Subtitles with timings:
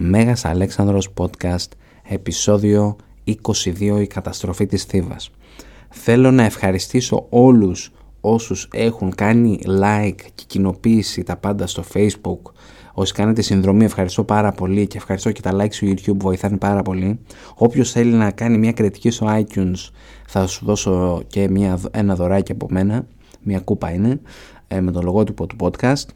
[0.00, 1.68] Μέγας Αλέξανδρος Podcast,
[2.08, 5.30] επεισόδιο 22 «Η καταστροφή της Θήβας».
[5.88, 12.52] Θέλω να ευχαριστήσω όλους όσους έχουν κάνει like και κοινοποίηση τα πάντα στο facebook
[12.92, 16.82] Όσοι κάνετε συνδρομή ευχαριστώ πάρα πολύ και ευχαριστώ και τα like στο YouTube βοηθάνε πάρα
[16.82, 17.18] πολύ.
[17.54, 19.90] Όποιος θέλει να κάνει μια κριτική στο iTunes
[20.26, 23.06] θα σου δώσω και μια, ένα δωράκι από μένα,
[23.42, 24.20] μια κούπα είναι,
[24.68, 26.06] ε, με το λογότυπο του podcast.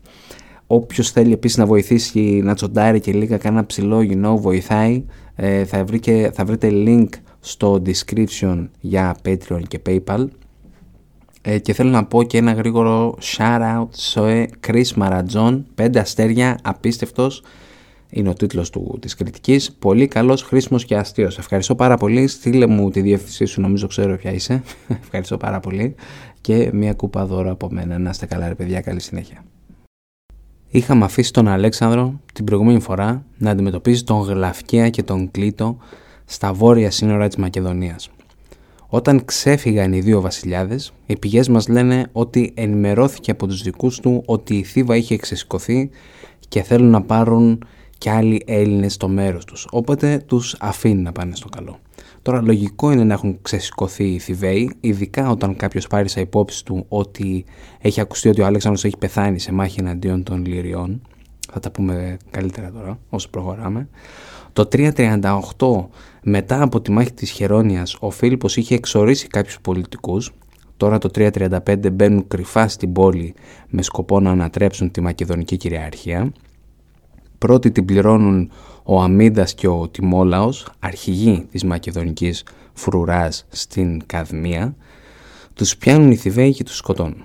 [0.74, 5.04] Όποιος θέλει επίσης να βοηθήσει να τσοντάρει και λίγα κάνα ψηλό you know, βοηθάει.
[5.34, 7.08] Ε, θα, βρει και, θα βρείτε link
[7.40, 10.26] στο description για Patreon και PayPal.
[11.42, 16.58] Ε, και θέλω να πω και ένα γρήγορο shout out σε Chris Marajon, 5 αστέρια,
[16.62, 17.42] απίστευτος.
[18.10, 19.72] Είναι ο τίτλος του, της κριτικής.
[19.72, 21.38] Πολύ καλός, χρήσιμος και αστείος.
[21.38, 22.26] Ευχαριστώ πάρα πολύ.
[22.26, 24.62] Στείλε μου τη διεύθυνσή σου, νομίζω ξέρω ποια είσαι.
[25.02, 25.94] Ευχαριστώ πάρα πολύ.
[26.40, 27.98] Και μια κούπα δώρο από μένα.
[27.98, 29.44] Να είστε καλά ρε παιδιά, καλή συνέχεια.
[30.74, 35.76] Είχαμε αφήσει τον Αλέξανδρο την προηγούμενη φορά να αντιμετωπίζει τον Γλαυκία και τον Κλήτο
[36.24, 38.10] στα βόρεια σύνορα της Μακεδονίας.
[38.88, 44.22] Όταν ξέφυγαν οι δύο βασιλιάδες, οι πηγές μας λένε ότι ενημερώθηκε από τους δικούς του
[44.26, 45.90] ότι η Θήβα είχε εξεσηκωθεί
[46.48, 47.64] και θέλουν να πάρουν
[47.98, 51.78] και άλλοι Έλληνες στο μέρος τους, οπότε τους αφήνει να πάνε στο καλό.
[52.22, 56.84] Τώρα λογικό είναι να έχουν ξεσηκωθεί οι Θηβαίοι, ειδικά όταν κάποιος πάρει σε υπόψη του
[56.88, 57.44] ότι
[57.78, 61.02] έχει ακουστεί ότι ο Αλέξανδρος έχει πεθάνει σε μάχη εναντίον των Λυριών.
[61.52, 63.88] Θα τα πούμε καλύτερα τώρα όσο προχωράμε.
[64.52, 65.86] Το 338
[66.22, 70.32] μετά από τη μάχη της Χερόνιας ο Φίλιππος είχε εξορίσει κάποιους πολιτικούς
[70.82, 73.34] Τώρα το 335 μπαίνουν κρυφά στην πόλη
[73.68, 76.32] με σκοπό να ανατρέψουν τη μακεδονική κυριαρχία.
[77.38, 78.50] Πρώτοι την πληρώνουν
[78.82, 84.76] ο Αμίδας και ο Τιμόλαος, αρχηγοί της μακεδονικής φρουράς στην Καδμία.
[85.54, 87.24] Τους πιάνουν οι Θηβαίοι και τους σκοτώνουν.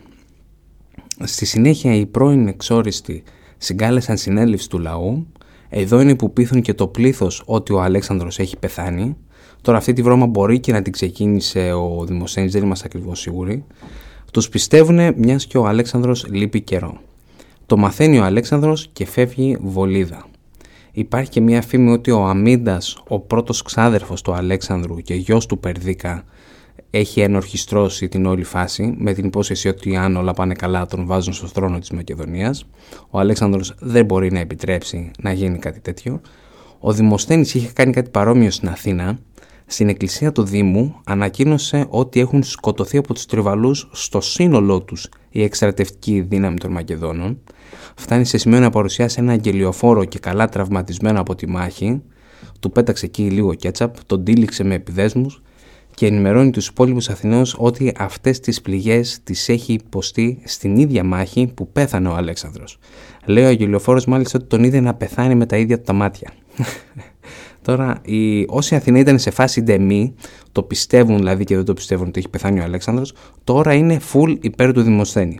[1.23, 3.23] Στη συνέχεια οι πρώην εξόριστοι
[3.57, 5.27] συγκάλεσαν συνέλευση του λαού
[5.69, 9.15] εδώ είναι που πείθουν και το πλήθος ότι ο Αλέξανδρος έχει πεθάνει.
[9.61, 13.65] Τώρα αυτή τη βρώμα μπορεί και να την ξεκίνησε ο Δημοσθένης, δεν είμαστε ακριβώς σίγουροι.
[14.33, 16.97] Τους πιστεύουν μιας και ο Αλέξανδρος λείπει καιρό.
[17.65, 20.25] Το μαθαίνει ο Αλέξανδρος και φεύγει βολίδα.
[20.97, 25.59] Υπάρχει και μια φήμη ότι ο Αμίντας, ο πρώτος ξάδερφος του Αλέξανδρου και γιος του
[25.59, 26.23] Περδίκα,
[26.89, 31.33] έχει ενορχιστρώσει την όλη φάση με την υπόσχεση ότι αν όλα πάνε καλά τον βάζουν
[31.33, 32.65] στο θρόνο της Μακεδονίας.
[33.09, 36.21] Ο Αλέξανδρος δεν μπορεί να επιτρέψει να γίνει κάτι τέτοιο.
[36.79, 39.19] Ο Δημοσθένης είχε κάνει κάτι παρόμοιο στην Αθήνα.
[39.69, 45.43] Στην εκκλησία του Δήμου ανακοίνωσε ότι έχουν σκοτωθεί από τους τριβαλούς στο σύνολό τους η
[45.43, 47.39] εκστρατευτική δύναμη των Μακεδόνων.
[47.95, 52.01] Φτάνει σε σημείο να παρουσιάσει ένα αγγελιοφόρο και καλά τραυματισμένο από τη μάχη.
[52.59, 55.41] Του πέταξε εκεί λίγο κέτσαπ, τον τύλιξε με επιδέσμους
[55.93, 61.51] και ενημερώνει τους υπόλοιπους Αθηναίους ότι αυτές τις πληγές τις έχει υποστεί στην ίδια μάχη
[61.55, 62.79] που πέθανε ο Αλέξανδρος.
[63.25, 66.33] Λέει ο Αγγελιοφόρος μάλιστα ότι τον είδε να πεθάνει με τα ίδια του τα μάτια.
[67.67, 70.13] Τώρα, οι, όσοι Αθηναίοι ήταν σε φάση ντεμή,
[70.51, 73.13] το πιστεύουν δηλαδή και δεν το πιστεύουν ότι έχει πεθάνει ο Αλέξανδρος,
[73.43, 75.39] τώρα είναι full υπέρ του Δημοσθένη.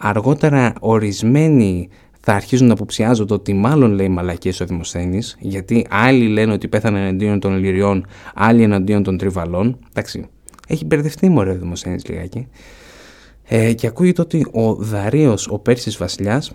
[0.00, 1.88] Αργότερα ορισμένοι
[2.20, 7.00] θα αρχίζουν να αποψιάζονται ότι μάλλον λέει μαλακίες ο Δημοσθένης, γιατί άλλοι λένε ότι πέθανε
[7.00, 9.78] εναντίον των Λυριών, άλλοι εναντίον των Τριβαλών.
[9.88, 10.26] Εντάξει,
[10.68, 12.48] έχει μπερδευτεί μωρέ ο Δημοσθένης λιγάκι.
[13.44, 16.52] Ε, και ακούγεται ότι ο Δαρίο, ο Πέρσης βασιλιάς,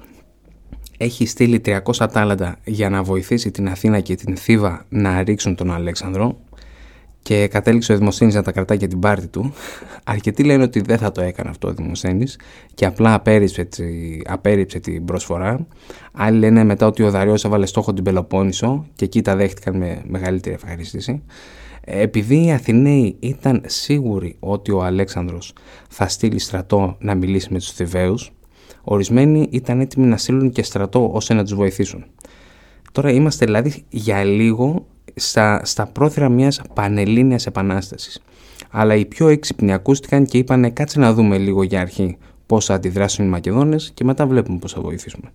[1.02, 5.72] έχει στείλει 300 τάλαντα για να βοηθήσει την Αθήνα και την Θήβα να ρίξουν τον
[5.72, 6.38] Αλέξανδρο
[7.22, 9.54] και κατέληξε ο Δημοσθένης να τα κρατάει για την πάρτη του.
[10.04, 12.40] Αρκετοί λένε ότι δεν θα το έκανε αυτό ο Δημοσθένης
[12.74, 13.68] και απλά απέρριψε,
[14.26, 15.68] απέρριψε την προσφορά.
[16.12, 20.02] Άλλοι λένε μετά ότι ο Δαριός έβαλε στόχο την Πελοπόννησο και εκεί τα δέχτηκαν με
[20.08, 21.24] μεγαλύτερη ευχαρίστηση.
[21.82, 25.54] Επειδή οι Αθηναίοι ήταν σίγουροι ότι ο Αλέξανδρος
[25.90, 28.32] θα στείλει στρατό να μιλήσει με τους Θηβαίους,
[28.84, 32.06] ορισμένοι ήταν έτοιμοι να στείλουν και στρατό ώστε να τους βοηθήσουν.
[32.92, 34.86] Τώρα είμαστε δηλαδή για λίγο
[35.16, 38.22] στα, στα πρόθυρα μιας πανελλήνιας επανάστασης.
[38.70, 42.74] Αλλά οι πιο έξυπνοι ακούστηκαν και είπαν κάτσε να δούμε λίγο για αρχή πώς θα
[42.74, 45.32] αντιδράσουν οι Μακεδόνες και μετά βλέπουμε πώς θα βοηθήσουμε.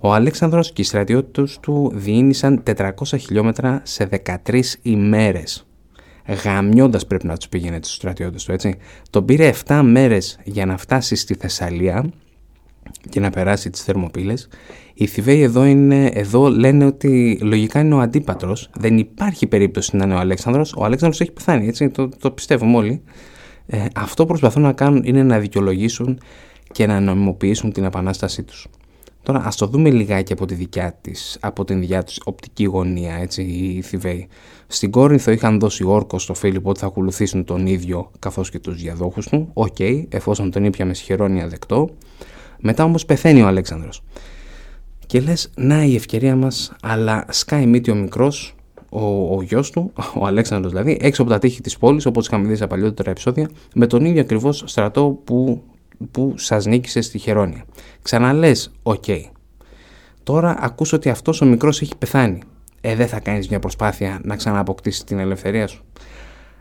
[0.00, 4.08] Ο Αλέξανδρος και οι στρατιώτες του διήνυσαν 400 χιλιόμετρα σε
[4.46, 5.66] 13 ημέρες.
[6.44, 8.76] Γαμιώντας πρέπει να τους πήγαινε τους στρατιώτες του έτσι.
[9.10, 12.10] Τον πήρε 7 μέρες για να φτάσει στη Θεσσαλία
[13.08, 14.48] και να περάσει τις Θερμοπύλες
[14.94, 18.70] οι Θηβαίοι εδώ, είναι, εδώ λένε ότι λογικά είναι ο Αντίπατρος.
[18.76, 20.74] Δεν υπάρχει περίπτωση να είναι ο Αλέξανδρος.
[20.76, 23.02] Ο Αλέξανδρος έχει πεθάνει, έτσι, το, το πιστεύουμε όλοι.
[23.66, 26.18] Ε, αυτό προσπαθούν να κάνουν είναι να δικαιολογήσουν
[26.72, 28.66] και να νομιμοποιήσουν την επανάστασή τους.
[29.22, 33.14] Τώρα ας το δούμε λιγάκι από, τη δικιά της, από την δικιά τους οπτική γωνία,
[33.14, 34.28] έτσι, οι Θηβαίοι.
[34.66, 38.76] Στην Κόρινθο είχαν δώσει όρκο στο Φίλιππο ότι θα ακολουθήσουν τον ίδιο καθώς και τους
[38.76, 39.50] διαδόχους του.
[39.52, 41.88] Οκ, okay, εφόσον την ήπιαμε στη Χαιρώνεια δεκτό.
[42.66, 44.02] Μετά όμως πεθαίνει ο Αλέξανδρος.
[45.06, 48.54] Και λες, να η ευκαιρία μας, αλλά σκάει μύτη ο μικρός,
[48.88, 52.48] ο, ο γιος του, ο Αλέξανδρος δηλαδή, έξω από τα τείχη της πόλης, όπως είχαμε
[52.48, 55.62] δει σε παλιότερα επεισόδια, με τον ίδιο ακριβώς στρατό που,
[56.10, 57.64] που σας νίκησε στη Χαιρώνεια.
[58.02, 59.04] Ξαναλές, οκ.
[60.22, 62.40] Τώρα ακούς ότι αυτός ο μικρός έχει πεθάνει.
[62.80, 65.84] Ε, δεν θα κάνεις μια προσπάθεια να ξανααποκτήσεις την ελευθερία σου.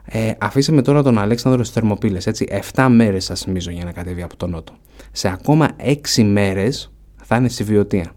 [0.05, 2.27] Ε, αφήσαμε τώρα τον Αλέξανδρο στις Θερμοπύλες.
[2.27, 4.73] Έτσι, 7 μέρες σας θυμίζω για να κατέβει από τον Νότο.
[5.11, 5.69] Σε ακόμα
[6.15, 6.91] 6 μέρες
[7.23, 8.11] θα είναι στη Βιωτία.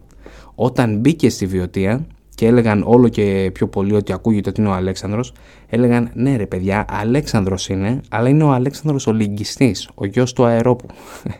[0.54, 2.06] Όταν μπήκε στη Βιωτία,
[2.36, 5.32] και έλεγαν όλο και πιο πολύ ότι ακούγεται ότι είναι ο Αλέξανδρος,
[5.68, 10.44] έλεγαν ναι ρε παιδιά, Αλέξανδρος είναι, αλλά είναι ο Αλέξανδρος ο λυγκιστής, ο γιος του
[10.44, 10.86] αερόπου.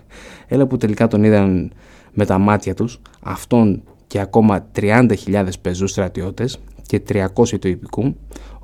[0.49, 1.73] Έλα που τελικά τον είδαν
[2.13, 8.17] με τα μάτια τους, αυτόν και ακόμα 30.000 πεζούς στρατιώτες και 300 του υπηκού,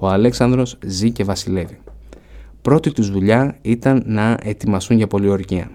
[0.02, 1.78] ο Αλέξανδρος ζει και βασιλεύει.
[2.62, 5.70] Πρώτη τους δουλειά ήταν να ετοιμαστούν για πολιορκία.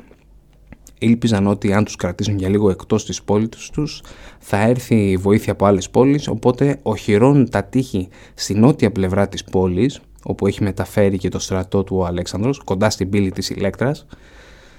[0.99, 4.01] Ήλπιζαν ότι αν τους κρατήσουν για λίγο εκτός της πόλης τους
[4.39, 9.99] θα έρθει βοήθεια από άλλες πόλεις οπότε οχυρώνουν τα τείχη στη νότια πλευρά της πόλης
[10.23, 14.05] όπου έχει μεταφέρει και το στρατό του ο Αλέξανδρος κοντά στην πύλη της Ηλέκτρας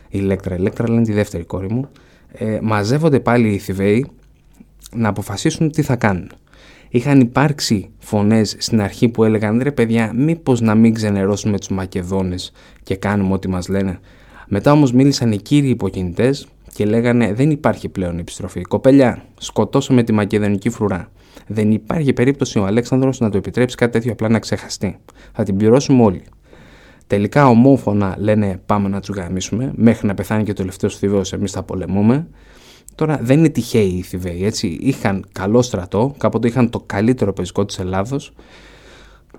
[0.09, 1.89] η Ηλέκτρα, η Ηλέκτρα λένε τη δεύτερη κόρη μου
[2.33, 4.11] ε, μαζεύονται πάλι οι Θηβαίοι
[4.95, 6.31] να αποφασίσουν τι θα κάνουν.
[6.89, 12.53] Είχαν υπάρξει φωνές στην αρχή που έλεγαν ρε παιδιά μήπως να μην ξενερώσουμε τους Μακεδόνες
[12.83, 13.99] και κάνουμε ό,τι μας λένε
[14.49, 18.63] μετά όμως μίλησαν οι κύριοι υποκινητές και λέγανε δεν υπάρχει πλέον επιστροφή.
[18.63, 21.11] Κοπελιά, σκοτώσαμε τη μακεδονική φρουρά.
[21.47, 24.97] Δεν υπάρχει περίπτωση ο Αλέξανδρος να το επιτρέψει κάτι τέτοιο απλά να ξεχαστεί.
[25.33, 26.23] Θα την πληρώσουμε όλοι.
[27.07, 31.53] Τελικά ομόφωνα λένε πάμε να του γαμίσουμε, μέχρι να πεθάνει και το τελευταίος θηβαίος εμείς
[31.53, 32.27] θα πολεμούμε.
[32.99, 34.79] Τώρα δεν είναι τυχαίοι οι Θηβαίοι, έτσι.
[34.81, 38.33] Είχαν καλό στρατό, κάποτε είχαν το καλύτερο πεζικό της Ελλάδος.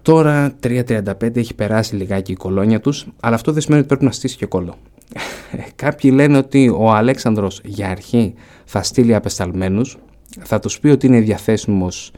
[0.01, 4.11] Τώρα 3.35 έχει περάσει λιγάκι η κολόνια τους, αλλά αυτό δεν σημαίνει ότι πρέπει να
[4.11, 4.75] στήσει και κόλλο.
[5.75, 8.33] Κάποιοι λένε ότι ο Αλέξανδρος για αρχή
[8.65, 9.97] θα στείλει απεσταλμένους,
[10.39, 12.11] θα τους πει ότι είναι διαθέσιμος,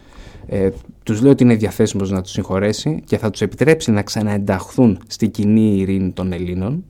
[0.47, 0.69] ε,
[1.03, 5.27] τους λέει ότι είναι διαθέσιμος να τους συγχωρέσει και θα τους επιτρέψει να ξαναενταχθούν στη
[5.27, 6.83] κοινή ειρήνη των Ελλήνων,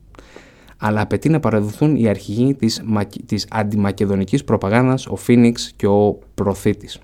[0.84, 2.82] αλλά απαιτεί να παραδοθούν οι αρχηγοί της,
[3.26, 6.98] της αντιμακεδονικής προπαγάνδας, ο Φίνιξ και ο Προθήτης.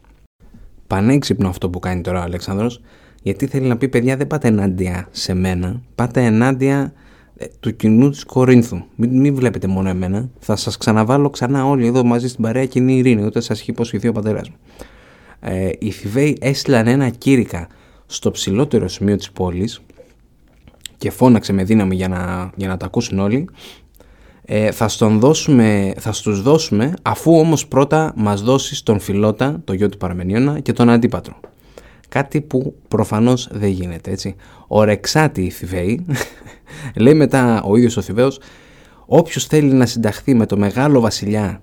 [0.87, 2.81] Πανέξυπνο αυτό που κάνει τώρα ο Αλέξανδρος,
[3.23, 6.93] γιατί θέλει να πει παιδιά δεν πάτε ενάντια σε μένα, πάτε ενάντια
[7.37, 8.83] ε, του κοινού της Κορίνθου.
[8.95, 10.29] Μην, μην βλέπετε μόνο εμένα.
[10.39, 13.25] Θα σας ξαναβάλω ξανά όλοι εδώ μαζί στην παρέα κοινή ειρήνη.
[13.25, 14.57] Ούτε σας έχει υποσχεθεί ο πατέρας μου.
[15.41, 17.69] Ε, οι Θηβαίοι έστειλαν ένα κήρυκα
[18.07, 19.81] στο ψηλότερο σημείο της πόλης
[20.99, 23.49] και φώναξε με δύναμη για να, για να τα ακούσουν όλοι.
[24.45, 29.73] Ε, θα, στον δώσουμε, θα στους δώσουμε αφού όμως πρώτα μας δώσεις τον Φιλότα, το
[29.73, 31.41] γιο του Παραμενίωνα και τον Αντίπατρο.
[32.09, 34.37] Κάτι που προφανώς δεν γίνεται έτσι.
[34.67, 36.07] Ορεξάτη οι Θηβαίοι
[36.95, 38.41] Λέει μετά ο ίδιος ο Θηβαίος
[39.07, 41.63] «Όποιος θέλει να συνταχθεί με το μεγάλο βασιλιά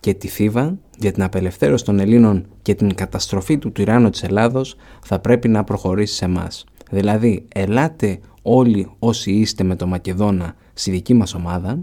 [0.00, 4.76] και τη Θήβα για την απελευθέρωση των Ελλήνων και την καταστροφή του τυράννου της Ελλάδος
[5.02, 6.64] θα πρέπει να προχωρήσει σε εμάς.
[6.90, 11.78] Δηλαδή, ελάτε όλοι όσοι είστε με το Μακεδόνα στη δική μας ομάδα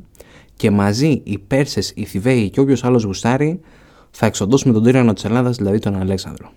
[0.55, 3.59] και μαζί οι Πέρσες, οι Θηβαίοι και όποιος άλλος γουστάρει
[4.11, 6.51] θα εξοντώσουμε τον τύρανο της Ελλάδας, δηλαδή τον Αλέξανδρο.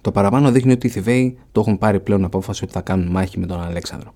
[0.00, 3.38] Το παραπάνω δείχνει ότι οι Θηβαίοι το έχουν πάρει πλέον απόφαση ότι θα κάνουν μάχη
[3.38, 4.12] με τον Αλέξανδρο.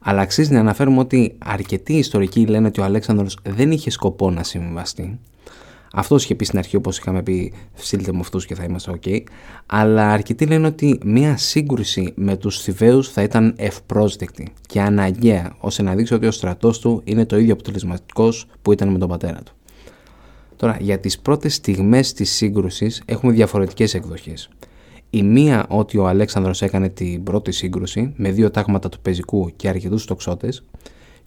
[0.00, 4.42] Αλλά αξίζει να αναφέρουμε ότι αρκετοί ιστορικοί λένε ότι ο Αλέξανδρος δεν είχε σκοπό να
[4.42, 5.18] συμβιβαστεί.
[5.96, 9.20] Αυτός είχε πει στην αρχή, όπως είχαμε πει, στείλτε μου αυτούς και θα είμαστε OK.
[9.66, 15.82] Αλλά αρκετοί λένε ότι μια σύγκρουση με τους Θηβαίους θα ήταν ευπρόσδεκτη και αναγκαία, ώστε
[15.82, 19.42] να δείξει ότι ο στρατός του είναι το ίδιο αποτελεσματικός που ήταν με τον πατέρα
[19.42, 19.52] του.
[20.56, 24.48] Τώρα, για τις πρώτες στιγμές της σύγκρουσης έχουμε διαφορετικές εκδοχές.
[25.10, 29.68] Η μία ότι ο Αλέξανδρος έκανε την πρώτη σύγκρουση με δύο τάγματα του πεζικού και
[29.68, 30.64] αρκετούς τοξότες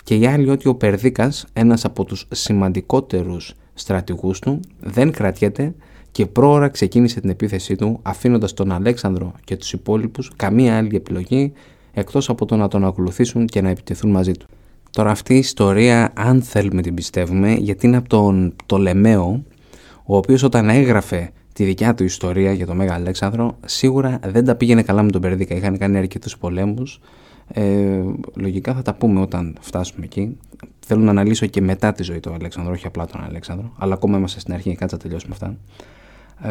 [0.04, 5.74] και η άλλη ότι ο Περδίκας, ένας από τους σημαντικότερους στρατηγούς του, δεν κρατιέται
[6.12, 11.54] και πρόωρα ξεκίνησε την επίθεσή του αφήνοντας τον Αλέξανδρο και τους υπόλοιπους καμία άλλη επιλογή
[11.92, 14.46] εκτός από το να τον ακολουθήσουν και να επιτεθούν μαζί του.
[14.92, 19.44] Τώρα αυτή η ιστορία αν θέλουμε την πιστεύουμε γιατί είναι από τον Πτολεμαίο
[20.06, 24.56] ο οποίος όταν έγραφε τη δικιά του ιστορία για τον Μέγα Αλέξανδρο, σίγουρα δεν τα
[24.56, 25.56] πήγαινε καλά με τον Περδίκα.
[25.56, 27.00] Είχαν κάνει αρκετούς πολέμους.
[27.48, 28.02] Ε,
[28.36, 30.38] λογικά θα τα πούμε όταν φτάσουμε εκεί.
[30.88, 33.72] Θέλω να αναλύσω και μετά τη ζωή του Αλέξανδρου, όχι απλά τον Αλέξανδρο.
[33.78, 35.58] Αλλά ακόμα είμαστε στην αρχή, κάτσε να τελειώσουμε αυτά.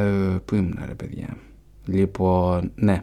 [0.01, 1.37] Ε, πού ήμουν, ρε παιδιά.
[1.85, 3.03] Λοιπόν, ναι.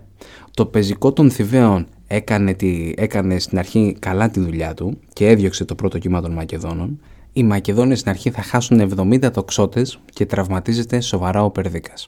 [0.54, 5.66] Το πεζικό των Θηβαίων έκανε, τη, έκανε στην αρχή καλά τη δουλειά του και έδιωξε
[5.66, 7.00] το πρώτο κύμα των Μακεδόνων
[7.34, 12.08] οι Μακεδόνες στην αρχή θα χάσουν 70 τοξότες και τραυματίζεται σοβαρά ο Περδίκας.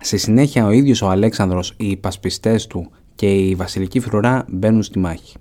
[0.00, 4.98] Στη συνέχεια ο ίδιος ο Αλέξανδρος, οι υπασπιστές του και η βασιλική φρουρά μπαίνουν στη
[4.98, 5.36] μάχη.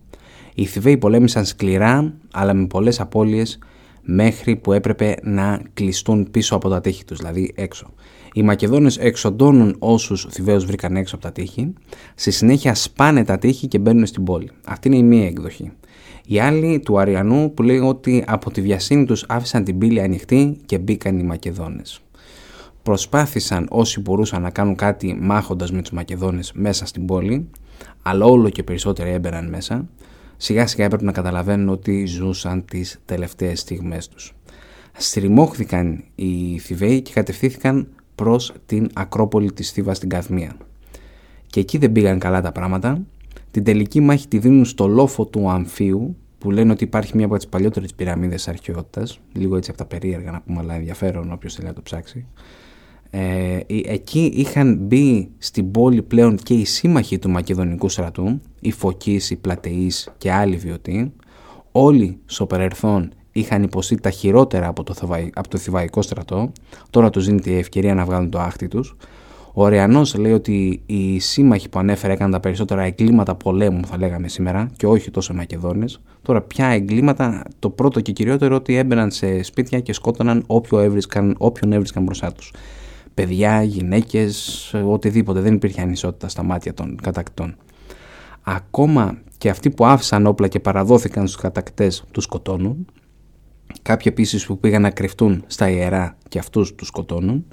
[0.60, 3.60] Οι Θηβαίοι πολέμησαν σκληρά αλλά με πολλές απώλειες
[4.02, 7.94] μέχρι που έπρεπε να κλειστούν πίσω από τα τείχη τους, δηλαδή έξω.
[8.34, 11.74] Οι Μακεδόνες εξοντώνουν όσους Θηβαίους βρήκαν έξω από τα τείχη,
[12.16, 14.50] στη συνέχεια σπάνε τα τείχη και μπαίνουν στην πόλη.
[14.66, 15.72] Αυτή είναι η μία εκδοχή.
[16.26, 20.58] Η άλλη του Αριανού που λέει ότι από τη βιασύνη τους άφησαν την πύλη ανοιχτή
[20.66, 22.02] και μπήκαν οι Μακεδόνες.
[22.84, 27.50] Προσπάθησαν όσοι μπορούσαν να κάνουν κάτι μάχοντας με τους Μακεδόνες μέσα στην πόλη,
[28.02, 29.88] αλλά όλο και περισσότεροι έμπαιναν μέσα.
[30.38, 34.34] Σιγά σιγά έπρεπε να καταλαβαίνουν ότι ζούσαν τις τελευταίες στιγμές τους.
[34.98, 40.58] Στριμώχθηκαν οι Θηβαίοι και κατευθύνθηκαν προς την Ακρόπολη της Θήβας στην Καθμία.
[41.48, 43.02] Και εκεί δεν πήγαν καλά τα πράγματα.
[43.52, 47.36] Την τελική μάχη τη δίνουν στο λόφο του Αμφίου, που λένε ότι υπάρχει μία από
[47.36, 51.68] τις παλιότερες πυραμίδες αρχαιότητας, λίγο έτσι από τα περίεργα να πούμε, αλλά ενδιαφέρον όποιος θέλει
[51.68, 52.26] να το ψάξει.
[53.10, 59.30] Ε, εκεί είχαν μπει στην πόλη πλέον και οι σύμμαχοι του Μακεδονικού στρατού, οι Φωκείς,
[59.30, 61.14] οι Πλατεείς και άλλοι βιωτοί.
[61.72, 64.94] Όλοι στο παρελθόν είχαν υποστεί τα χειρότερα από το,
[65.34, 66.52] από το Θηβαϊκό στρατό.
[66.90, 68.96] Τώρα τους δίνει η ευκαιρία να βγάλουν το άχτι τους.
[69.60, 74.28] Ο Ρεανός λέει ότι οι σύμμαχοι που ανέφερε έκαναν τα περισσότερα εγκλήματα πολέμου, θα λέγαμε
[74.28, 76.02] σήμερα, και όχι τόσο Μακεδόνες.
[76.22, 81.36] Τώρα, πια εγκλήματα, το πρώτο και κυριότερο ότι έμπαιναν σε σπίτια και σκότωναν όποιον έβρισκαν,
[81.38, 82.54] όποιον έβρισκαν μπροστά τους.
[83.18, 85.40] Παιδιά, γυναίκες, οτιδήποτε.
[85.40, 87.56] Δεν υπήρχε ανισότητα στα μάτια των κατακτών.
[88.42, 92.86] Ακόμα και αυτοί που άφησαν όπλα και παραδόθηκαν στους κατακτές τους σκοτώνουν.
[93.82, 97.46] Κάποιοι επίσης που πήγαν να κρυφτούν στα ιερά και αυτούς τους σκοτώνουν.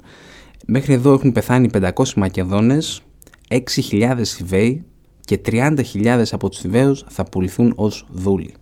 [0.65, 3.01] Μέχρι εδώ έχουν πεθάνει 500 Μακεδόνες,
[3.49, 4.83] 6.000 Θηβαίοι
[5.21, 8.53] και 30.000 από τους Θηβαίους θα πουληθούν ως δούλοι.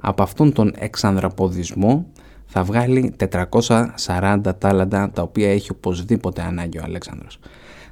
[0.00, 2.06] Από αυτόν τον εξανδραποδισμό
[2.46, 7.38] θα βγάλει 440 τάλαντα τα οποία έχει οπωσδήποτε ανάγκη ο Αλέξανδρος.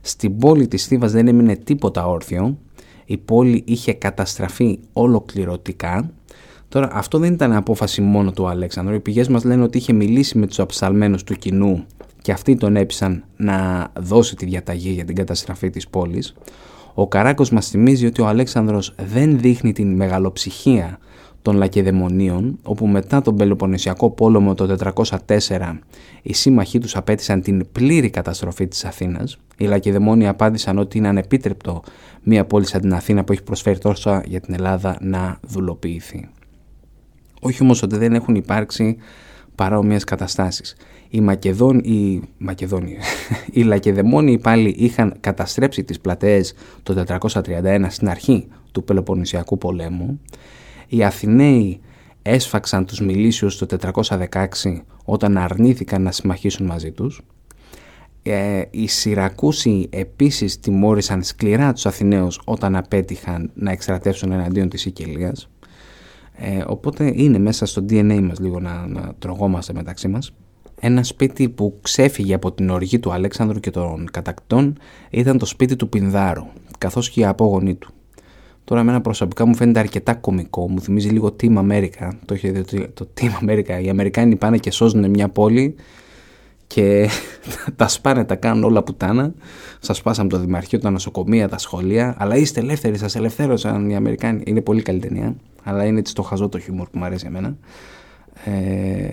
[0.01, 2.59] Στην πόλη της Θήβας δεν έμεινε τίποτα όρθιο,
[3.05, 6.11] η πόλη είχε καταστραφεί ολοκληρωτικά.
[6.69, 10.39] Τώρα αυτό δεν ήταν απόφαση μόνο του Αλέξανδρου, οι πηγές μας λένε ότι είχε μιλήσει
[10.39, 11.87] με τους αψαλμένους του κοινού
[12.23, 16.35] και αυτοί τον έπεισαν να δώσει τη διαταγή για την καταστραφή της πόλης.
[16.95, 20.99] Ο Καράκος μας θυμίζει ότι ο Αλέξανδρος δεν δείχνει την μεγαλοψυχία
[21.45, 24.77] των Λακεδαιμονίων, όπου μετά τον Πελοποννησιακό πόλεμο το
[25.27, 25.79] 404
[26.23, 29.39] οι σύμμαχοί τους απέτησαν την πλήρη καταστροφή της Αθήνας.
[29.57, 31.83] Οι Λακεδαιμόνοι απάντησαν ότι είναι ανεπίτρεπτο
[32.23, 36.29] μια πόλη σαν την Αθήνα που έχει προσφέρει τόσο για την Ελλάδα να δουλοποιηθεί.
[37.41, 38.97] Όχι όμως ότι δεν έχουν υπάρξει
[39.55, 40.77] παρόμοιες καταστάσεις
[41.09, 42.97] οι Μακεδόν, οι, Μακεδόνοι,
[43.53, 50.21] οι Λακεδαιμόνοι πάλι είχαν καταστρέψει τις πλατείες το 431 στην αρχή του Πελοποννησιακού πολέμου.
[50.95, 51.81] Οι Αθηναίοι
[52.23, 53.67] έσφαξαν τους Μιλήσιους το
[54.09, 54.47] 416
[55.05, 57.23] όταν αρνήθηκαν να συμμαχίσουν μαζί τους.
[58.23, 65.49] Ε, οι Σιρακούσοι επίσης τιμώρησαν σκληρά τους Αθηναίους όταν απέτυχαν να εξτρατεύσουν εναντίον της Σικελίας.
[66.37, 70.35] Ε, οπότε είναι μέσα στο DNA μας λίγο να, να τρογόμαστε μεταξύ μας.
[70.81, 74.79] Ένα σπίτι που ξέφυγε από την οργή του Αλέξανδρου και των κατακτών
[75.11, 76.47] ήταν το σπίτι του Πινδάρου,
[76.79, 77.95] καθώς και οι απόγονοί του.
[78.65, 82.89] Τώρα εμένα προσωπικά μου φαίνεται αρκετά κωμικό, μου θυμίζει λίγο Team America, το έχει δει
[82.89, 85.75] το Team America, οι Αμερικάνοι πάνε και σώζουν μια πόλη
[86.67, 87.09] και
[87.77, 89.35] τα σπάνε, τα κάνουν όλα πουτάνα.
[89.81, 92.15] Σας σπάσαμε το Δημαρχείο, τα νοσοκομεία, τα σχολεία.
[92.19, 94.43] Αλλά είστε ελεύθεροι, σας ελευθέρωσαν οι Αμερικάνοι.
[94.47, 95.37] Είναι πολύ καλή ταινία.
[95.63, 97.57] Αλλά είναι έτσι το χαζό το χιούμορ που μου αρέσει εμένα.
[98.45, 99.09] Ε,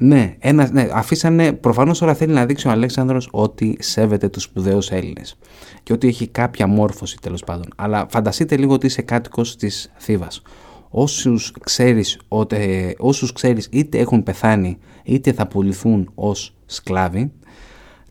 [0.00, 4.90] ναι, ένα, ναι, αφήσανε, προφανώς τώρα θέλει να δείξει ο Αλέξανδρος ότι σέβεται τους σπουδαίους
[4.90, 5.38] Έλληνες
[5.82, 7.66] και ότι έχει κάποια μόρφωση τέλος πάντων.
[7.76, 10.42] Αλλά φανταστείτε λίγο ότι είσαι κάτοικος της Θήβας.
[10.88, 17.32] Όσους ξέρεις, ότι, όσους ξέρεις είτε έχουν πεθάνει είτε θα πουληθούν ως σκλάβοι,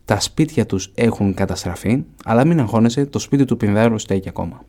[0.04, 4.64] τα σπίτια τους έχουν καταστραφεί, αλλά μην αγχώνεσαι, το σπίτι του Πινδάρου στέκει ακόμα.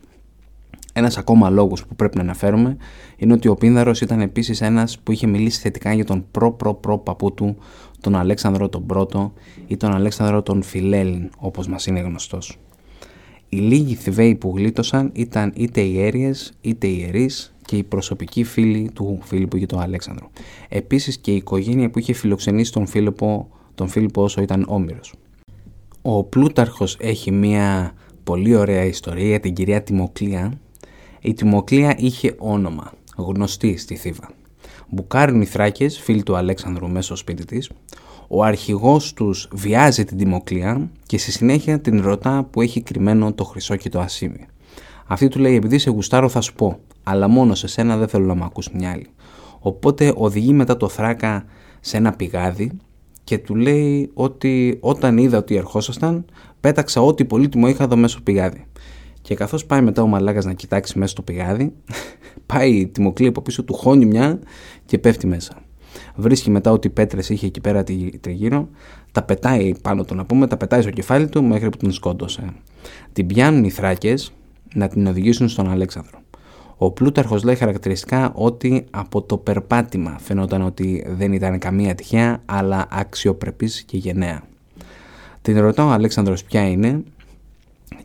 [0.92, 2.76] Ένας ακόμα λόγος που πρέπει να αναφέρουμε
[3.16, 7.34] είναι ότι ο Πίνδαρος ήταν επίσης ένας που είχε μιλήσει θετικά για τον προ-προ-προ παππού
[7.34, 7.56] του,
[8.00, 9.32] τον Αλέξανδρο τον Πρώτο
[9.66, 12.58] ή τον Αλέξανδρο τον Φιλέλλην όπως μας είναι γνωστός.
[13.48, 19.18] Οι λίγοι Θηβαίοι που γλίτωσαν ήταν είτε ιέρειες είτε ιερείς και οι προσωπικοί φίλοι του
[19.22, 20.26] Φίλιππου και του Αλέξανδρου.
[20.68, 25.14] Επίσης και η οικογένεια που είχε φιλοξενήσει τον Φίλιππο, τον Φίλιππο όσο ήταν όμηρος.
[26.02, 27.94] Ο Πλούταρχος έχει μια
[28.24, 30.52] πολύ ωραία ιστορία για την κυρία Τιμοκλία
[31.20, 34.30] η Τιμοκλία είχε όνομα, γνωστή στη Θήβα.
[34.88, 37.70] Μπουκάρουν οι Θράκες, φίλοι του Αλέξανδρου μέσα στο σπίτι της.
[38.28, 43.44] Ο αρχηγός τους βιάζει την Τιμοκλία και στη συνέχεια την ρωτά που έχει κρυμμένο το
[43.44, 44.46] χρυσό και το ασίμι.
[45.06, 48.26] Αυτή του λέει επειδή σε γουστάρω θα σου πω, αλλά μόνο σε σένα δεν θέλω
[48.26, 49.06] να μ' ακούς μια άλλη.
[49.58, 51.44] Οπότε οδηγεί μετά το Θράκα
[51.80, 52.70] σε ένα πηγάδι
[53.24, 56.24] και του λέει ότι όταν είδα ότι ερχόσασταν
[56.60, 58.66] πέταξα ό,τι πολύτιμο είχα εδώ μέσω πηγάδι.
[59.30, 61.72] Και καθώς πάει μετά ο Μαλάκας να κοιτάξει μέσα στο πηγάδι,
[62.46, 64.38] πάει η τιμοκλή από πίσω του, χώνει μια
[64.84, 65.54] και πέφτει μέσα.
[66.16, 67.84] Βρίσκει μετά ότι πέτρες είχε εκεί πέρα
[68.20, 68.68] τριγύρω,
[69.12, 72.42] τα πετάει πάνω του να πούμε, τα πετάει στο κεφάλι του μέχρι που τον σκότωσε.
[73.12, 74.32] Την πιάνουν οι θράκες
[74.74, 76.18] να την οδηγήσουν στον Αλέξανδρο.
[76.76, 82.86] Ο Πλούταρχος λέει χαρακτηριστικά ότι από το περπάτημα φαινόταν ότι δεν ήταν καμία τυχαία αλλά
[82.90, 84.42] αξιοπρεπής και γενναία.
[85.42, 87.02] Την ρωτάω ο Αλέξανδρος ποια είναι;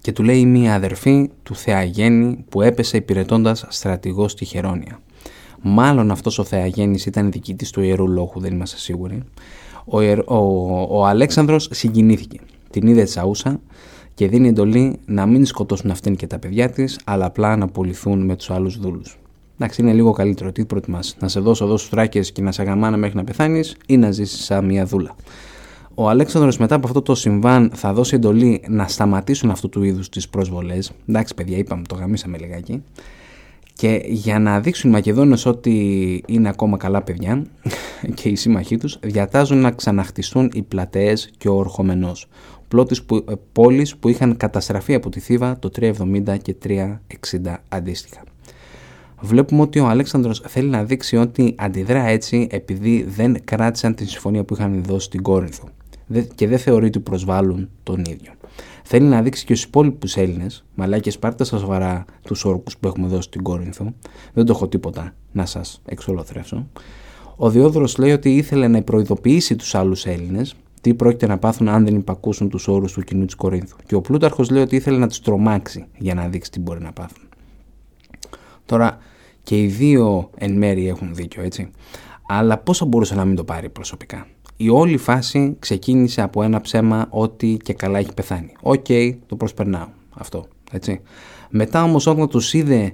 [0.01, 4.99] Και του λέει μία αδερφή του Θεαγέννη που έπεσε υπηρετώντας στρατηγός στη Χερόνια.
[5.61, 9.23] Μάλλον αυτός ο Θεαγέννης ήταν διοικητής του Ιερού Λόγου, δεν είμαστε σίγουροι.
[9.85, 10.37] Ο, ο,
[10.89, 12.39] ο Αλέξανδρος συγκινήθηκε.
[12.69, 13.59] Την είδε τσαούσα
[14.13, 18.25] και δίνει εντολή να μην σκοτώσουν αυτήν και τα παιδιά της, αλλά απλά να πουληθούν
[18.25, 19.19] με τους άλλους δούλους.
[19.59, 20.51] Εντάξει, είναι λίγο καλύτερο.
[20.51, 23.75] Τι προτιμάς, να σε δώσω εδώ στους θράκε και να σε αγαμάνα μέχρι να πεθάνεις
[23.85, 25.15] ή να ζήσεις σαν μια δούλα.
[25.97, 30.09] Ο Αλέξανδρος μετά από αυτό το συμβάν θα δώσει εντολή να σταματήσουν αυτού του είδους
[30.09, 30.91] τις προσβολές.
[31.07, 32.83] Εντάξει, παιδιά, είπαμε, το γαμίσαμε λιγάκι.
[33.73, 37.45] Και για να δείξουν οι Μακεδόνες ότι είναι ακόμα καλά παιδιά
[38.15, 42.27] και οι σύμμαχοί τους, διατάζουν να ξαναχτιστούν οι πλατείες και ο ορχομενός
[42.67, 48.21] πλώτης που, ε, πόλεις που είχαν καταστραφεί από τη Θήβα το 370 και 360 αντίστοιχα.
[49.21, 54.43] Βλέπουμε ότι ο Αλέξανδρος θέλει να δείξει ότι αντιδρά έτσι επειδή δεν κράτησαν τη συμφωνία
[54.43, 55.67] που είχαν δώσει στην Κόρινθο
[56.35, 58.31] και δεν θεωρεί ότι προσβάλλουν τον ίδιο.
[58.83, 63.07] Θέλει να δείξει και στους υπόλοιπους Έλληνες, μαλάκες, πάρτε στα σοβαρά τους όρκους που έχουμε
[63.07, 63.93] δώσει στην Κόρινθο.
[64.33, 66.67] Δεν το έχω τίποτα να σας εξολοθρεύσω.
[67.35, 71.85] Ο Διόδωρος λέει ότι ήθελε να προειδοποιήσει τους άλλους Έλληνες τι πρόκειται να πάθουν αν
[71.85, 73.77] δεν υπακούσουν τους όρους του κοινού της Κορίνθου.
[73.85, 76.91] Και ο Πλούταρχος λέει ότι ήθελε να τους τρομάξει για να δείξει τι μπορεί να
[76.91, 77.23] πάθουν.
[78.65, 78.97] Τώρα
[79.43, 81.69] και οι δύο εν μέρη έχουν δίκιο, έτσι.
[82.27, 86.61] Αλλά πώς θα μπορούσε να μην το πάρει προσωπικά; Η όλη φάση ξεκίνησε από ένα
[86.61, 88.51] ψέμα ότι και καλά έχει πεθάνει.
[88.61, 88.85] Οκ,
[89.25, 91.01] το προσπερνάω αυτό, έτσι.
[91.49, 92.93] Μετά όμως όταν τους είδε,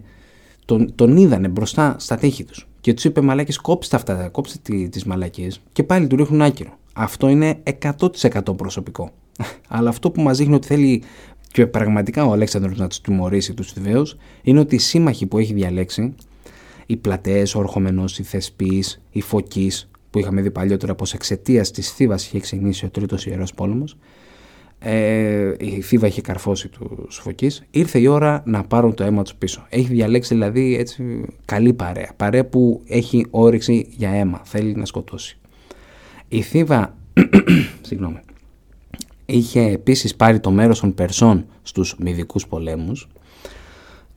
[0.65, 4.89] τον, τον είδανε μπροστά στα τείχη τους και τους είπε μαλάκες, κόψτε αυτά, κόψτε τι,
[4.89, 6.77] τις μαλακίες και πάλι του ρίχνουν άκυρο.
[6.93, 9.11] Αυτό είναι 100% προσωπικό.
[9.67, 11.03] Αλλά αυτό που μας δείχνει ότι θέλει
[11.51, 15.53] και πραγματικά ο Αλέξανδρος να τους τιμωρήσει τους Θηβαίους είναι ότι οι σύμμαχοι που έχει
[15.53, 16.15] διαλέξει,
[16.85, 21.91] οι πλατείες, ο Ορχομενός, οι Θεσπείς, οι Φωκείς, που είχαμε δει παλιότερα πως εξαιτίας της
[21.91, 23.97] Θήβας είχε ξεκινήσει ο τρίτος ιερός πόλεμος,
[24.79, 29.35] ε, η Θήβα είχε καρφώσει τους Φωκείς, ήρθε η ώρα να πάρουν το αίμα τους
[29.35, 29.65] πίσω.
[29.69, 32.11] Έχει διαλέξει δηλαδή έτσι καλή παρέα.
[32.17, 34.41] Παρέα που έχει όρεξη για αίμα.
[34.43, 35.37] Θέλει να σκοτώσει.
[36.27, 36.95] Η Θήβα
[37.87, 38.19] συγγνώμη,
[39.25, 43.07] είχε επίσης πάρει το μέρος των Περσών στους Μυδικούς πολέμους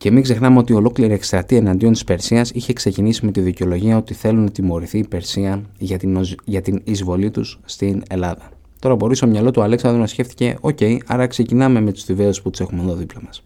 [0.05, 3.97] και μην ξεχνάμε ότι η ολόκληρη εκστρατεία εναντίον της Περσίας είχε ξεκινήσει με τη δικαιολογία
[3.97, 8.51] ότι θέλουν να τιμωρηθεί η Περσία για την, για την εισβολή τους στην Ελλάδα.
[8.79, 12.31] Τώρα μπορεί στο μυαλό του Αλέξανδρου να σκέφτηκε: Οκ, okay, άρα ξεκινάμε με τους Θηβαίους
[12.43, 13.45] που τους έχουμε εδώ δίπλα μας.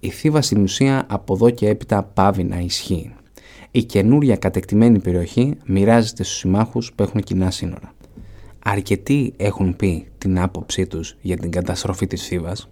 [0.00, 3.12] Η Θήβα στην ουσία από εδώ και έπειτα παύει να ισχύει
[3.70, 7.94] η καινούρια κατεκτημένη περιοχή μοιράζεται στους συμμάχους που έχουν κοινά σύνορα.
[8.64, 12.68] Αρκετοί έχουν πει την άποψή τους για την καταστροφή της Θήβας,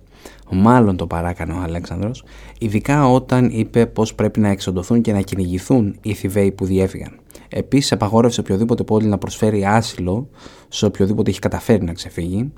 [0.51, 2.25] μάλλον το παράκανε ο Αλέξανδρος,
[2.59, 7.19] ειδικά όταν είπε πως πρέπει να εξοντωθούν και να κυνηγηθούν οι Θηβαίοι που διέφυγαν.
[7.49, 10.29] Επίσης απαγόρευσε οποιοδήποτε πόλη να προσφέρει άσυλο
[10.69, 12.53] σε οποιοδήποτε έχει καταφέρει να ξεφύγει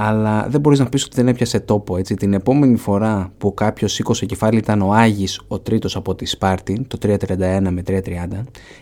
[0.00, 1.96] αλλά δεν μπορείς να πεις ότι δεν έπιασε τόπο.
[1.96, 2.14] Έτσι.
[2.14, 6.86] Την επόμενη φορά που κάποιος σήκωσε κεφάλι ήταν ο Άγης ο τρίτος από τη Σπάρτη,
[6.88, 8.00] το 331 με 330.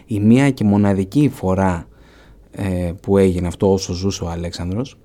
[0.06, 1.86] Η μία και μοναδική φορά
[2.50, 4.98] ε, που έγινε αυτό όσο ζούσε ο Αλέξανδρος,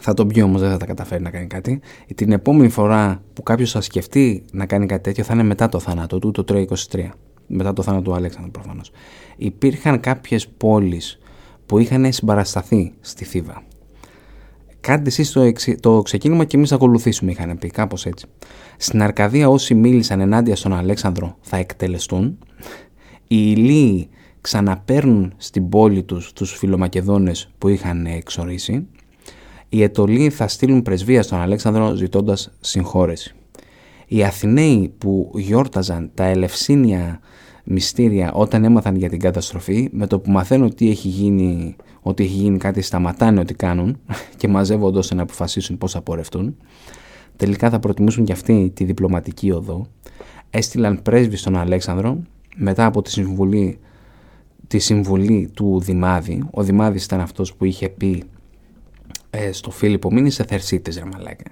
[0.00, 1.80] θα τον πιει όμως δεν θα τα καταφέρει να κάνει κάτι.
[2.14, 5.78] Την επόμενη φορά που κάποιος θα σκεφτεί να κάνει κάτι τέτοιο θα είναι μετά το
[5.78, 6.64] θάνατο του, το 323.
[7.46, 8.90] Μετά το θάνατο του Αλέξανδρου προφανώς.
[9.36, 11.18] Υπήρχαν κάποιες πόλεις
[11.66, 13.62] που είχαν συμπαρασταθεί στη Θήβα
[14.86, 18.26] Κάντε εσείς το, το ξεκίνημα και εμείς θα ακολουθήσουμε, είχαν πει, κάπως έτσι.
[18.76, 22.38] Στην Αρκαδία, όσοι μίλησαν ενάντια στον Αλέξανδρο θα εκτελεστούν.
[23.26, 24.08] Οι Ηλίοι
[24.40, 28.86] ξαναπαίρνουν στην πόλη τους τους φιλομακεδόνες που είχαν εξορίσει.
[29.68, 33.34] Οι Ετωλοί θα στείλουν πρεσβεία στον Αλέξανδρο ζητώντας συγχώρεση.
[34.06, 37.20] Οι Αθηναίοι που γιόρταζαν τα ελευσίνια
[37.64, 42.32] μυστήρια όταν έμαθαν για την καταστροφή, με το που μαθαίνουν τι έχει γίνει ότι έχει
[42.32, 43.98] γίνει κάτι, σταματάνε ό,τι κάνουν
[44.38, 46.56] και μαζεύονται ώστε να αποφασίσουν πώς θα πορευτούν.
[47.36, 49.86] Τελικά θα προτιμούσουν και αυτοί τη διπλωματική οδό.
[50.50, 52.22] Έστειλαν πρέσβη στον Αλέξανδρο
[52.56, 53.78] μετά από τη συμβουλή,
[54.66, 56.42] τη συμβουλή του Δημάδη.
[56.50, 58.22] Ο Δημάδης ήταν αυτός που είχε πει
[59.36, 61.50] ε, στο Φίλιππο μην είσαι θερσίτης ρε μαλάκα.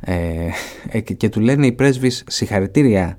[0.00, 0.48] Ε,
[0.88, 3.16] ε, και του λένε οι πρέσβεις συγχαρητήρια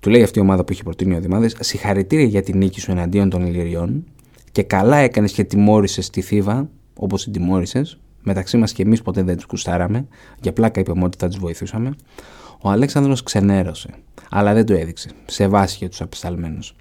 [0.00, 2.90] του λέει αυτή η ομάδα που είχε προτείνει ο Δημάδης συγχαρητήρια για την νίκη σου
[2.90, 4.04] εναντίον των Ηλυριών
[4.52, 7.98] και καλά έκανες και τιμώρησες τη Θήβα, όπως την τιμώρησες.
[8.22, 10.06] Μεταξύ μας και εμείς ποτέ δεν τους κουστάραμε.
[10.40, 11.94] Για πλάκα είπαμε ότι θα τους βοηθούσαμε.
[12.60, 13.88] Ο Αλέξανδρος ξενέρωσε,
[14.30, 15.10] αλλά δεν το έδειξε.
[15.26, 16.76] Σε βάση για τους απεσταλμένους.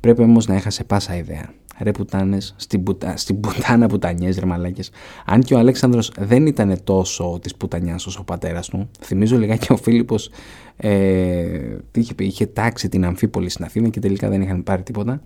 [0.00, 1.52] Πρέπει όμως να έχασε πάσα ιδέα.
[1.82, 3.16] Ρε πουτάνες, στην, πουτα...
[3.16, 4.90] στην πουτάνα πουτανιές ρε μαλάκες.
[5.24, 8.90] Αν και ο Αλέξανδρος δεν ήταν τόσο της πουτανιάς όσο ο πατέρας του.
[9.00, 10.30] Θυμίζω λιγάκι ο Φίλιππος
[10.76, 15.22] ε, είχε, είχε τάξει την Αμφίπολη στην Αθήνα και τελικά δεν είχαν πάρει τίποτα.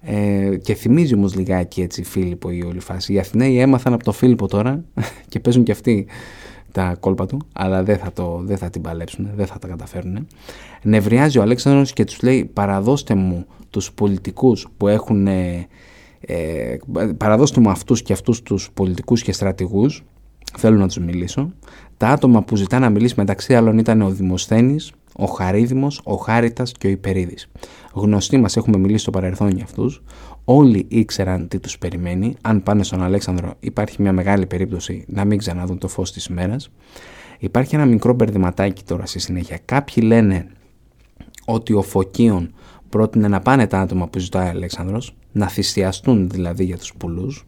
[0.00, 3.12] Ε, και θυμίζει όμως λιγάκι έτσι Φίλιππο η όλη φάση.
[3.12, 4.84] Οι Αθηναίοι έμαθαν από τον Φίλιππο τώρα
[5.28, 6.06] και παίζουν και αυτοί
[6.74, 10.26] τα κόλπα του, αλλά δεν θα, το, δεν θα την παλέψουν, δεν θα τα καταφέρουν.
[10.82, 15.26] Νευριάζει ο Αλέξανδρος και τους λέει παραδώστε μου τους πολιτικούς που έχουν...
[15.26, 15.68] Ε,
[16.20, 16.76] ε,
[17.16, 20.04] παραδώστε μου αυτούς και αυτούς τους πολιτικούς και στρατηγούς
[20.56, 21.52] θέλω να τους μιλήσω
[21.96, 26.72] τα άτομα που ζητά να μιλήσει μεταξύ άλλων ήταν ο Δημοσθένης ο Χαρίδημος, ο Χάριτας
[26.72, 27.48] και ο Υπερίδης.
[27.92, 30.02] Γνωστοί μας έχουμε μιλήσει στο παρελθόν για αυτούς.
[30.44, 32.36] Όλοι ήξεραν τι τους περιμένει.
[32.40, 36.70] Αν πάνε στον Αλέξανδρο υπάρχει μια μεγάλη περίπτωση να μην ξαναδούν το φως της ημέρας.
[37.38, 39.58] Υπάρχει ένα μικρό μπερδεματάκι τώρα στη συνέχεια.
[39.64, 40.46] Κάποιοι λένε
[41.44, 42.54] ότι ο Φωκίων
[42.88, 47.44] πρότεινε να πάνε τα άτομα που ζητάει ο Αλέξανδρος, να θυσιαστούν δηλαδή για τους πουλούς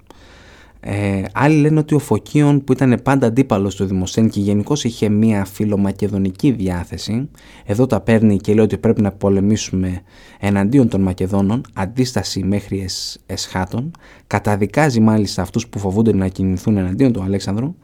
[0.81, 5.09] ε, άλλοι λένε ότι ο Φωκίων που ήταν πάντα αντίπαλος του Δημοσθένη και γενικώς είχε
[5.09, 7.29] μια φιλομακεδονική διάθεση
[7.65, 10.03] εδώ τα παίρνει και λέει ότι πρέπει να πολεμήσουμε
[10.41, 13.91] εναντίον των Μακεδόνων αντίσταση μέχρι εσ, εσχάτων
[14.27, 17.75] καταδικάζει μάλιστα αυτούς που φοβούνται να κινηθούν εναντίον του Αλέξανδρου.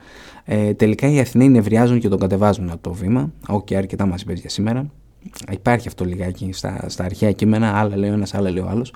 [0.44, 3.32] Ε, τελικά οι Αθηναίοι νευριάζουν και τον κατεβάζουν από το βήμα.
[3.48, 4.90] Ok αρκετά μας είπες για σήμερα.
[5.50, 8.92] Υπάρχει αυτό λιγάκι στα, στα αρχαία κείμενα άλλα λέει ο ένας άλλα λέει ο άλλος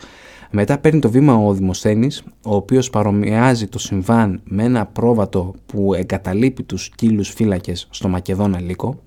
[0.51, 5.95] μετά παίρνει το βήμα ο Δημοσθένης, ο οποίος παρομοιάζει το συμβάν με ένα πρόβατο που
[5.95, 9.01] εγκαταλείπει τους κύλους φύλακες στο Μακεδόνα Λύκο.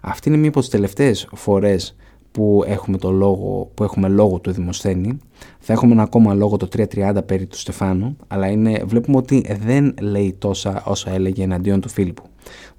[0.00, 1.96] Αυτή είναι μία από τις τελευταίες φορές
[2.30, 5.18] που έχουμε, το λόγο, που έχουμε λόγο του Δημοσθένη.
[5.58, 9.94] Θα έχουμε ένα ακόμα λόγο το 330 περί του Στεφάνου, αλλά είναι, βλέπουμε ότι δεν
[10.00, 12.22] λέει τόσα όσα έλεγε εναντίον του Φίλιππου.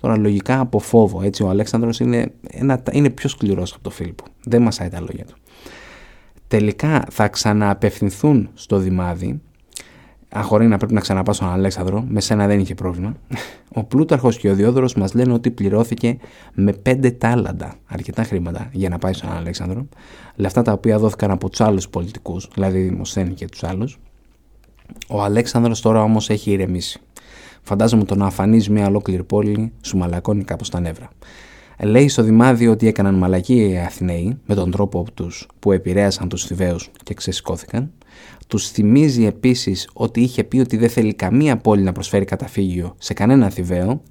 [0.02, 4.24] Τώρα λογικά από φόβο, έτσι ο Αλέξανδρος είναι, ένα, είναι πιο σκληρός από τον Φίλιππο.
[4.44, 5.36] Δεν μασάει τα λόγια του
[6.56, 9.42] τελικά θα ξανααπευθυνθούν στο Δημάδι,
[10.30, 13.16] αχωρεί να πρέπει να ξαναπάω στον Αλέξανδρο, με σένα δεν είχε πρόβλημα.
[13.74, 16.18] Ο Πλούταρχος και ο Διόδωρος μας λένε ότι πληρώθηκε
[16.54, 19.88] με πέντε τάλαντα, αρκετά χρήματα, για να πάει στον Αλέξανδρο.
[20.36, 23.98] Λεφτά τα οποία δόθηκαν από τους άλλους πολιτικούς, δηλαδή Δημοσθένη και τους άλλους.
[25.08, 27.02] Ο Αλέξανδρος τώρα όμως έχει ηρεμήσει.
[27.62, 31.10] Φαντάζομαι το να αφανίζει μια ολόκληρη πόλη σου μαλακώνει κάπως τα νεύρα.
[31.80, 36.46] Λέει στο Δημάδιο ότι έκαναν μαλακή οι Αθηναίοι με τον τρόπο τους που επηρέασαν τους
[36.46, 37.92] Θηβαίους και ξεσηκώθηκαν.
[38.48, 43.14] Τους θυμίζει επίσης ότι είχε πει ότι δεν θέλει καμία πόλη να προσφέρει καταφύγιο σε
[43.14, 44.02] κανένα Θηβαίο,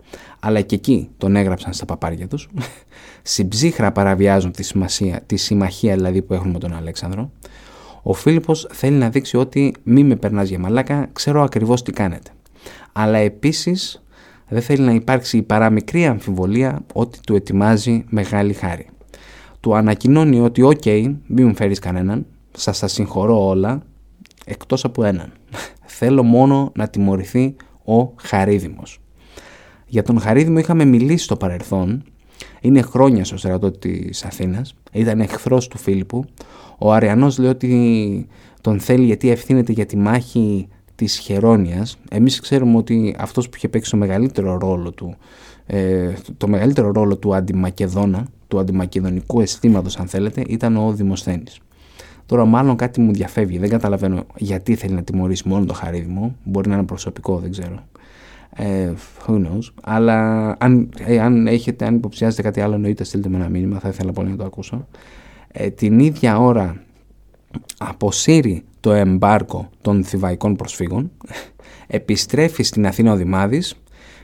[0.41, 2.49] αλλά και εκεί τον έγραψαν στα παπάρια τους.
[3.23, 7.31] Συμψύχρα παραβιάζουν τη, σημασία, τη συμμαχία δηλαδή που έχουν με τον Αλέξανδρο.
[8.03, 12.31] Ο Φίλιππος θέλει να δείξει ότι μη με περνάς για μαλάκα, ξέρω ακριβώς τι κάνετε.
[12.93, 14.04] Αλλά επίσης
[14.55, 18.87] δεν θέλει να υπάρξει η παραμικρή αμφιβολία ότι του ετοιμάζει μεγάλη χάρη.
[19.61, 23.83] Του ανακοινώνει ότι «ΟΚ, okay, μην μου φέρεις κανέναν, σας τα συγχωρώ όλα,
[24.45, 25.33] εκτός από έναν.
[25.85, 29.01] Θέλω μόνο να τιμωρηθεί ο Χαρίδημος».
[29.87, 32.03] Για τον Χαρίδημο είχαμε μιλήσει στο παρελθόν,
[32.61, 36.25] είναι χρόνια στο στρατό της Αθήνας, ήταν εχθρός του Φίλιππου.
[36.79, 38.27] Ο Αριανός λέει ότι
[38.61, 41.99] τον θέλει γιατί ευθύνεται για τη μάχη της Χερόνιας.
[42.11, 45.17] Εμείς ξέρουμε ότι αυτός που είχε παίξει το μεγαλύτερο ρόλο του,
[45.67, 51.59] ε, το μεγαλύτερο ρόλο του αντιμακεδόνα, του αντιμακεδονικού αισθήματος, αν θέλετε, ήταν ο Δημοσθένης.
[52.27, 56.69] Τώρα μάλλον κάτι μου διαφεύγει, δεν καταλαβαίνω γιατί θέλει να τιμωρήσει μόνο το χαρίδημο, μπορεί
[56.69, 57.85] να είναι προσωπικό, δεν ξέρω.
[58.57, 58.93] Ε,
[59.27, 59.73] who knows.
[59.83, 63.89] Αλλά αν, ε, αν έχετε, αν υποψιάζετε κάτι άλλο, εννοείται στείλτε με ένα μήνυμα, θα
[63.89, 64.87] ήθελα πολύ να το ακούσω.
[65.49, 66.83] Ε, την ίδια ώρα
[67.79, 71.11] αποσύρει το εμπάρκο των θηβαϊκών προσφύγων,
[71.87, 73.75] επιστρέφει στην Αθήνα ο Δημάδης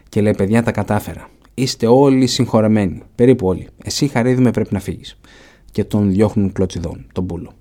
[0.08, 1.28] και λέει παιδιά τα κατάφερα.
[1.54, 3.68] Είστε όλοι συγχωρεμένοι, περίπου όλοι.
[3.84, 5.18] Εσύ χαρίδι πρέπει να φύγεις.
[5.72, 7.52] Και τον διώχνουν κλωτσιδών, τον πούλο.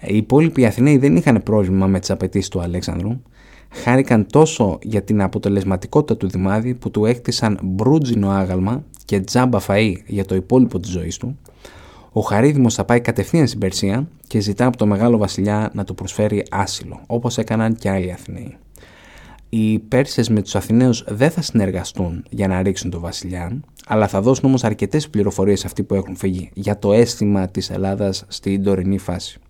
[0.00, 3.20] Οι υπόλοιποι Αθηναίοι δεν είχαν πρόβλημα με τις απαιτήσεις του Αλέξανδρου.
[3.70, 9.94] Χάρηκαν τόσο για την αποτελεσματικότητα του Δημάδη που του έκτισαν μπρούτζινο άγαλμα και τζάμπα φαΐ
[10.06, 11.38] για το υπόλοιπο της ζωής του
[12.18, 15.94] ο Χαρίδημος θα πάει κατευθείαν στην Περσία και ζητά από το μεγάλο βασιλιά να του
[15.94, 18.56] προσφέρει άσυλο, όπως έκαναν και άλλοι Αθηναίοι.
[19.48, 24.20] Οι Πέρσες με τους Αθηναίους δεν θα συνεργαστούν για να ρίξουν τον βασιλιά, αλλά θα
[24.20, 28.98] δώσουν όμως αρκετές πληροφορίες αυτοί που έχουν φύγει για το αίσθημα της Ελλάδας στην τωρινή
[28.98, 29.40] φάση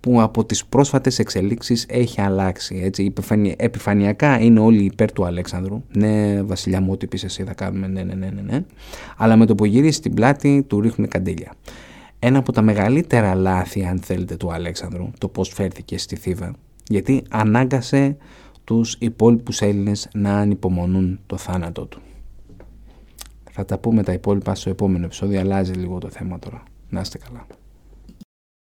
[0.00, 2.80] που από τις πρόσφατες εξελίξεις έχει αλλάξει.
[2.84, 3.12] Έτσι.
[3.56, 5.82] Επιφανειακά είναι όλοι υπέρ του Αλέξανδρου.
[5.92, 8.64] Ναι, βασιλιά μου, ό,τι πεις εσύ θα κάνουμε, ναι, ναι, ναι, ναι, ναι.
[9.16, 11.52] Αλλά με το που γυρίσει την πλάτη του ρίχνουν καντήλια.
[12.18, 16.52] Ένα από τα μεγαλύτερα λάθη, αν θέλετε, του Αλέξανδρου, το πώς φέρθηκε στη Θήβα,
[16.88, 18.16] γιατί ανάγκασε
[18.64, 22.00] τους υπόλοιπους Έλληνες να ανυπομονούν το θάνατό του.
[23.50, 26.62] Θα τα πούμε τα υπόλοιπα στο επόμενο επεισόδιο, αλλάζει λίγο το θέμα τώρα.
[26.88, 27.46] Να είστε καλά.